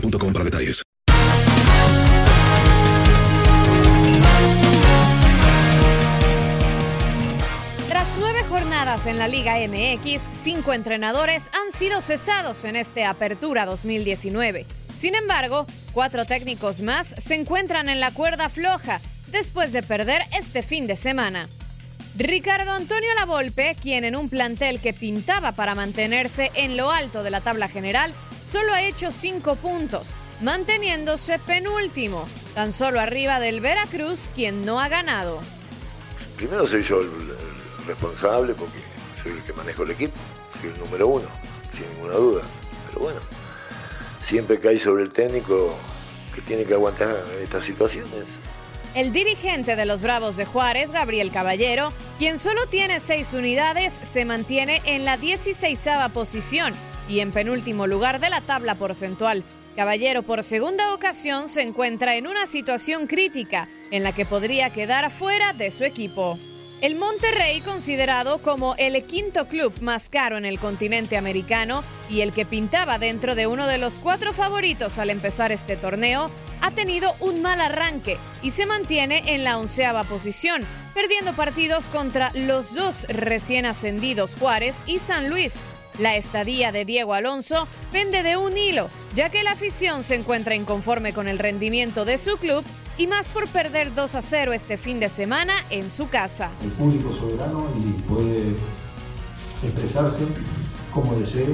para 0.00 0.44
detalles. 0.44 0.82
Tras 7.88 8.06
nueve 8.18 8.42
jornadas 8.48 9.06
en 9.06 9.18
la 9.18 9.28
Liga 9.28 9.56
MX, 9.58 10.30
cinco 10.32 10.72
entrenadores 10.72 11.50
han 11.52 11.72
sido 11.72 12.00
cesados 12.00 12.64
en 12.64 12.76
este 12.76 13.04
Apertura 13.04 13.66
2019. 13.66 14.66
Sin 14.98 15.14
embargo, 15.14 15.66
cuatro 15.92 16.24
técnicos 16.24 16.82
más 16.82 17.14
se 17.18 17.34
encuentran 17.34 17.88
en 17.88 18.00
la 18.00 18.10
cuerda 18.10 18.48
floja 18.48 19.00
después 19.28 19.72
de 19.72 19.82
perder 19.82 20.22
este 20.38 20.62
fin 20.62 20.86
de 20.86 20.96
semana. 20.96 21.48
Ricardo 22.16 22.72
Antonio 22.72 23.12
Lavolpe, 23.16 23.76
quien 23.80 24.04
en 24.04 24.14
un 24.14 24.28
plantel 24.28 24.80
que 24.80 24.92
pintaba 24.92 25.52
para 25.52 25.74
mantenerse 25.74 26.52
en 26.54 26.76
lo 26.76 26.92
alto 26.92 27.24
de 27.24 27.30
la 27.30 27.40
tabla 27.40 27.66
general, 27.66 28.14
solo 28.50 28.72
ha 28.72 28.82
hecho 28.82 29.10
cinco 29.10 29.56
puntos, 29.56 30.10
manteniéndose 30.40 31.38
penúltimo, 31.38 32.26
tan 32.54 32.72
solo 32.72 33.00
arriba 33.00 33.40
del 33.40 33.60
Veracruz, 33.60 34.30
quien 34.34 34.64
no 34.64 34.80
ha 34.80 34.88
ganado. 34.88 35.40
Primero 36.36 36.66
soy 36.66 36.82
yo 36.82 37.00
el, 37.00 37.08
el 37.08 37.86
responsable 37.86 38.54
porque 38.54 38.78
soy 39.20 39.32
el 39.32 39.42
que 39.42 39.52
manejo 39.52 39.82
el 39.84 39.92
equipo, 39.92 40.14
soy 40.60 40.70
el 40.70 40.78
número 40.78 41.08
uno, 41.08 41.26
sin 41.72 41.88
ninguna 41.92 42.14
duda. 42.14 42.42
Pero 42.88 43.00
bueno, 43.00 43.20
siempre 44.20 44.60
cae 44.60 44.78
sobre 44.78 45.04
el 45.04 45.10
técnico 45.12 45.76
que 46.34 46.40
tiene 46.42 46.64
que 46.64 46.74
aguantar 46.74 47.24
estas 47.42 47.64
situaciones. 47.64 48.38
El 48.94 49.10
dirigente 49.10 49.74
de 49.74 49.86
los 49.86 50.02
Bravos 50.02 50.36
de 50.36 50.44
Juárez, 50.44 50.92
Gabriel 50.92 51.32
Caballero, 51.32 51.92
quien 52.18 52.38
solo 52.38 52.66
tiene 52.66 53.00
seis 53.00 53.32
unidades, 53.32 53.92
se 54.02 54.24
mantiene 54.24 54.80
en 54.84 55.04
la 55.04 55.16
16 55.16 55.80
posición 56.12 56.74
y 57.08 57.20
en 57.20 57.32
penúltimo 57.32 57.86
lugar 57.86 58.20
de 58.20 58.30
la 58.30 58.40
tabla 58.40 58.74
porcentual. 58.74 59.44
Caballero 59.76 60.22
por 60.22 60.42
segunda 60.42 60.94
ocasión 60.94 61.48
se 61.48 61.62
encuentra 61.62 62.16
en 62.16 62.26
una 62.26 62.46
situación 62.46 63.06
crítica 63.06 63.68
en 63.90 64.02
la 64.02 64.12
que 64.12 64.24
podría 64.24 64.70
quedar 64.70 65.10
fuera 65.10 65.52
de 65.52 65.70
su 65.70 65.84
equipo. 65.84 66.38
El 66.80 66.96
Monterrey, 66.96 67.60
considerado 67.60 68.42
como 68.42 68.74
el 68.76 69.02
quinto 69.04 69.48
club 69.48 69.72
más 69.80 70.08
caro 70.08 70.36
en 70.36 70.44
el 70.44 70.58
continente 70.58 71.16
americano 71.16 71.82
y 72.10 72.20
el 72.20 72.32
que 72.32 72.44
pintaba 72.44 72.98
dentro 72.98 73.34
de 73.34 73.46
uno 73.46 73.66
de 73.66 73.78
los 73.78 73.94
cuatro 73.94 74.32
favoritos 74.32 74.98
al 74.98 75.10
empezar 75.10 75.50
este 75.50 75.76
torneo, 75.76 76.30
ha 76.60 76.70
tenido 76.72 77.14
un 77.20 77.42
mal 77.42 77.60
arranque 77.60 78.18
y 78.42 78.50
se 78.50 78.66
mantiene 78.66 79.22
en 79.34 79.44
la 79.44 79.58
onceava 79.58 80.04
posición, 80.04 80.66
perdiendo 80.92 81.32
partidos 81.32 81.84
contra 81.86 82.30
los 82.34 82.74
dos 82.74 83.06
recién 83.08 83.66
ascendidos 83.66 84.36
Juárez 84.38 84.82
y 84.86 84.98
San 84.98 85.30
Luis. 85.30 85.66
La 85.98 86.16
estadía 86.16 86.72
de 86.72 86.84
Diego 86.84 87.14
Alonso 87.14 87.68
pende 87.92 88.24
de 88.24 88.36
un 88.36 88.58
hilo, 88.58 88.90
ya 89.14 89.30
que 89.30 89.44
la 89.44 89.52
afición 89.52 90.02
se 90.02 90.16
encuentra 90.16 90.56
inconforme 90.56 91.12
con 91.12 91.28
el 91.28 91.38
rendimiento 91.38 92.04
de 92.04 92.18
su 92.18 92.36
club 92.36 92.64
y 92.98 93.06
más 93.06 93.28
por 93.28 93.46
perder 93.46 93.94
2 93.94 94.16
a 94.16 94.22
0 94.22 94.52
este 94.52 94.76
fin 94.76 94.98
de 94.98 95.08
semana 95.08 95.52
en 95.70 95.88
su 95.90 96.08
casa. 96.08 96.50
El 96.64 96.72
público 96.72 97.12
soberano 97.14 97.68
y 97.78 98.02
puede 98.02 98.56
expresarse 99.62 100.26
como 100.92 101.14
desee 101.14 101.46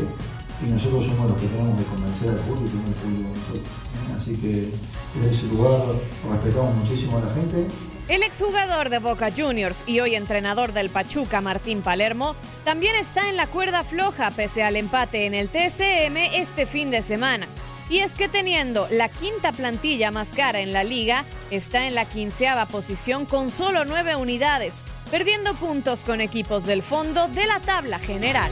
y 0.67 0.71
nosotros 0.71 1.05
somos 1.05 1.31
los 1.31 1.39
que 1.39 1.47
tenemos 1.47 1.79
que 1.79 1.85
convencer 1.85 2.31
al 2.31 2.39
público 2.39 2.77
no 2.77 2.89
el 2.89 2.95
público 2.95 3.29
nosotros. 3.37 3.69
Así 4.17 4.37
que 4.37 4.71
desde 5.15 5.37
ese 5.37 5.47
lugar 5.55 5.93
respetamos 6.31 6.77
muchísimo 6.77 7.19
a 7.19 7.27
la 7.27 7.35
gente. 7.35 7.67
El 8.09 8.23
exjugador 8.23 8.89
de 8.89 8.99
Boca 8.99 9.31
Juniors 9.35 9.85
y 9.87 10.01
hoy 10.01 10.15
entrenador 10.15 10.73
del 10.73 10.91
Pachuca, 10.91 11.41
Martín 11.41 11.83
Palermo, 11.83 12.35
también 12.65 12.97
está 12.97 13.29
en 13.29 13.37
la 13.37 13.47
cuerda 13.47 13.83
floja 13.83 14.31
pese 14.31 14.63
al 14.63 14.77
empate 14.77 15.27
en 15.27 15.35
el 15.35 15.49
TCM 15.49 16.17
este 16.35 16.67
fin 16.67 16.91
de 16.91 17.03
semana. 17.03 17.47
Y 17.89 18.01
es 18.01 18.15
que 18.15 18.29
teniendo 18.29 18.87
la 18.91 19.09
quinta 19.09 19.53
plantilla 19.53 20.11
más 20.11 20.31
cara 20.31 20.61
en 20.61 20.73
la 20.73 20.85
liga, 20.85 21.25
está 21.51 21.87
en 21.87 21.95
la 21.95 22.05
quinceava 22.05 22.67
posición 22.67 23.27
con 23.27 23.51
solo 23.51 23.85
nueve 23.85 24.15
unidades, 24.17 24.75
perdiendo 25.11 25.55
puntos 25.55 26.05
con 26.05 26.21
equipos 26.21 26.67
del 26.67 26.83
fondo 26.83 27.27
de 27.29 27.47
la 27.47 27.59
tabla 27.61 27.99
general. 27.99 28.51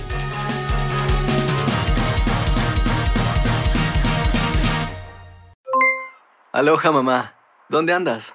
Aloha 6.52 6.90
mamá. 6.90 7.34
¿Dónde 7.68 7.92
andas? 7.92 8.34